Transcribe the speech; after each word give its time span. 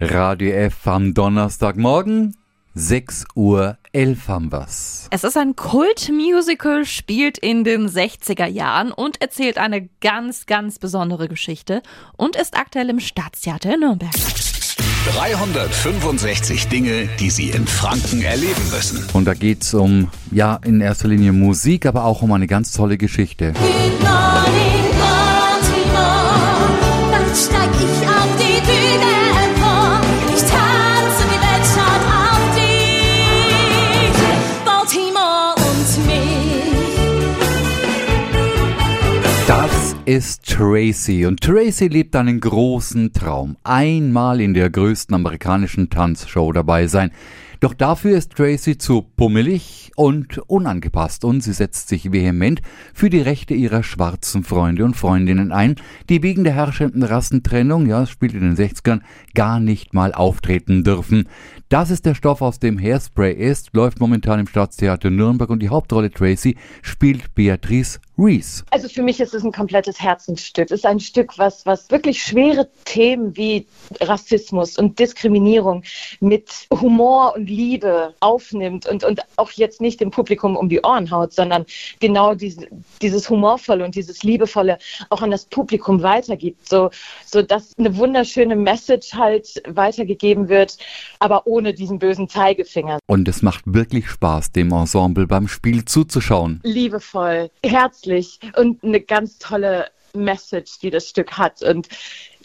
Radio 0.00 0.50
F 0.50 0.88
am 0.88 1.14
Donnerstagmorgen, 1.14 2.36
6 2.74 3.26
Uhr 3.36 3.78
11 3.92 4.26
haben 4.28 4.50
wir's. 4.50 5.06
Es 5.12 5.22
ist 5.22 5.36
ein 5.36 5.54
Kultmusical, 5.54 6.84
spielt 6.84 7.38
in 7.38 7.62
den 7.62 7.88
60er 7.88 8.46
Jahren 8.46 8.90
und 8.90 9.20
erzählt 9.20 9.56
eine 9.56 9.88
ganz, 10.00 10.46
ganz 10.46 10.80
besondere 10.80 11.28
Geschichte 11.28 11.80
und 12.16 12.34
ist 12.34 12.56
aktuell 12.56 12.90
im 12.90 12.98
Staatstheater 12.98 13.74
in 13.74 13.80
Nürnberg. 13.80 14.10
365 15.12 16.66
Dinge, 16.66 17.08
die 17.20 17.30
Sie 17.30 17.50
in 17.50 17.64
Franken 17.64 18.22
erleben 18.22 18.70
müssen. 18.72 19.06
Und 19.12 19.26
da 19.26 19.34
geht's 19.34 19.74
um, 19.74 20.10
ja, 20.32 20.58
in 20.64 20.80
erster 20.80 21.06
Linie 21.06 21.32
Musik, 21.32 21.86
aber 21.86 22.04
auch 22.04 22.22
um 22.22 22.32
eine 22.32 22.48
ganz 22.48 22.72
tolle 22.72 22.98
Geschichte. 22.98 23.54
Das 39.46 39.94
ist 40.06 40.46
Tracy 40.46 41.26
und 41.26 41.42
Tracy 41.42 41.88
lebt 41.88 42.16
einen 42.16 42.40
großen 42.40 43.12
Traum. 43.12 43.58
Einmal 43.62 44.40
in 44.40 44.54
der 44.54 44.70
größten 44.70 45.14
amerikanischen 45.14 45.90
Tanzshow 45.90 46.50
dabei 46.50 46.86
sein. 46.86 47.10
Doch 47.60 47.74
dafür 47.74 48.16
ist 48.16 48.32
Tracy 48.32 48.78
zu 48.78 49.02
pummelig 49.02 49.92
und 49.96 50.38
unangepasst 50.38 51.24
und 51.24 51.42
sie 51.42 51.52
setzt 51.52 51.88
sich 51.88 52.12
vehement 52.12 52.60
für 52.92 53.10
die 53.10 53.20
Rechte 53.20 53.54
ihrer 53.54 53.82
schwarzen 53.82 54.44
Freunde 54.44 54.84
und 54.84 54.96
Freundinnen 54.96 55.52
ein, 55.52 55.76
die 56.08 56.22
wegen 56.22 56.44
der 56.44 56.54
herrschenden 56.54 57.02
Rassentrennung, 57.02 57.86
ja, 57.86 58.06
spielt 58.06 58.34
in 58.34 58.40
den 58.40 58.56
60ern, 58.56 59.00
gar 59.34 59.60
nicht 59.60 59.94
mal 59.94 60.12
auftreten 60.12 60.84
dürfen. 60.84 61.28
Das 61.68 61.90
ist 61.90 62.06
der 62.06 62.14
Stoff, 62.14 62.42
aus 62.42 62.58
dem 62.58 62.78
Hairspray 62.78 63.32
ist, 63.32 63.70
läuft 63.72 63.98
momentan 63.98 64.40
im 64.40 64.46
Staatstheater 64.46 65.10
Nürnberg 65.10 65.50
und 65.50 65.60
die 65.60 65.70
Hauptrolle 65.70 66.10
Tracy 66.10 66.56
spielt 66.82 67.34
Beatrice 67.34 68.00
Reese. 68.16 68.64
Also 68.70 68.88
für 68.88 69.02
mich 69.02 69.18
ist 69.20 69.34
es 69.34 69.44
ein 69.44 69.50
komplettes 69.50 70.00
Herzensstück. 70.00 70.66
Es 70.66 70.80
ist 70.80 70.86
ein 70.86 71.00
Stück, 71.00 71.36
was, 71.36 71.66
was 71.66 71.90
wirklich 71.90 72.22
schwere 72.22 72.68
Themen 72.84 73.36
wie 73.36 73.66
Rassismus 74.00 74.78
und 74.78 74.98
Diskriminierung 74.98 75.82
mit 76.20 76.68
Humor 76.72 77.34
und 77.34 77.43
Liebe 77.46 78.14
aufnimmt 78.20 78.86
und, 78.86 79.04
und 79.04 79.20
auch 79.36 79.50
jetzt 79.52 79.80
nicht 79.80 80.00
dem 80.00 80.10
Publikum 80.10 80.56
um 80.56 80.68
die 80.68 80.80
Ohren 80.82 81.10
haut, 81.10 81.32
sondern 81.32 81.66
genau 82.00 82.34
diese, 82.34 82.66
dieses 83.02 83.28
Humorvolle 83.28 83.84
und 83.84 83.94
dieses 83.94 84.22
Liebevolle 84.22 84.78
auch 85.10 85.22
an 85.22 85.30
das 85.30 85.46
Publikum 85.46 86.02
weitergibt, 86.02 86.68
so, 86.68 86.90
so 87.26 87.42
dass 87.42 87.72
eine 87.78 87.96
wunderschöne 87.96 88.56
Message 88.56 89.14
halt 89.14 89.62
weitergegeben 89.68 90.48
wird, 90.48 90.76
aber 91.18 91.46
ohne 91.46 91.74
diesen 91.74 91.98
bösen 91.98 92.28
Zeigefinger. 92.28 92.98
Und 93.06 93.28
es 93.28 93.42
macht 93.42 93.62
wirklich 93.66 94.08
Spaß, 94.08 94.52
dem 94.52 94.72
Ensemble 94.72 95.26
beim 95.26 95.48
Spiel 95.48 95.84
zuzuschauen. 95.84 96.60
liebevoll, 96.62 97.50
herzlich 97.64 98.38
und 98.56 98.82
eine 98.82 99.00
ganz 99.00 99.38
tolle 99.38 99.86
Message, 100.14 100.78
die 100.80 100.90
das 100.90 101.08
Stück 101.08 101.32
hat 101.32 101.62
und 101.62 101.88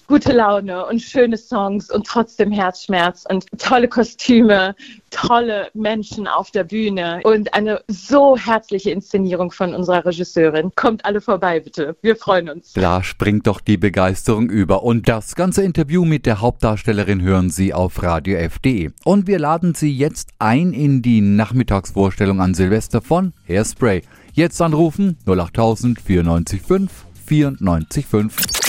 gute 0.10 0.34
Laune 0.34 0.88
und 0.88 1.02
schöne 1.04 1.38
Songs 1.38 1.92
und 1.92 2.06
trotzdem 2.06 2.52
Herzschmerz 2.52 3.28
und 3.30 3.46
tolle 3.60 3.88
Kostüme, 3.88 4.76
tolle 5.12 5.70
Menschen 5.76 6.28
auf 6.28 6.50
der 6.50 6.64
Bühne 6.64 7.22
und 7.24 7.54
eine 7.54 7.84
so 7.88 8.36
herzliche 8.36 8.90
Inszenierung 8.90 9.52
von 9.52 9.76
unserer 9.76 10.04
Regisseurin. 10.06 10.72
Kommt 10.74 11.06
alle 11.06 11.22
vorbei, 11.22 11.60
bitte. 11.60 11.96
Wir 12.02 12.16
freuen 12.16 12.50
uns. 12.50 12.74
Da 12.74 13.04
springt 13.04 13.46
doch 13.46 13.62
die 13.62 13.78
Begeisterung 13.78 14.50
über. 14.50 14.82
Und 14.82 15.08
das 15.08 15.36
ganze 15.36 15.62
Interview 15.62 16.04
mit 16.06 16.26
der 16.26 16.42
Hauptdarstellerin 16.42 17.22
hören 17.22 17.52
Sie 17.52 17.76
auf 17.76 18.02
radiof.de. 18.02 18.90
Und 19.04 19.28
wir 19.28 19.38
laden 19.38 19.76
Sie 19.76 19.96
jetzt 19.96 20.32
ein 20.40 20.74
in 20.74 21.04
die 21.04 21.22
Nachmittagsvorstellung 21.22 22.42
an 22.42 22.56
Silvester 22.56 23.04
von 23.04 23.34
Hairspray. 23.48 24.02
Jetzt 24.34 24.60
anrufen 24.60 25.20
08000 25.28 26.00
945 26.10 27.62
945. 27.62 28.69